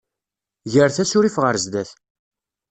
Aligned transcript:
Gret 0.73 0.97
asurif 1.03 1.35
ɣer 1.43 1.55
sdat. 1.63 1.89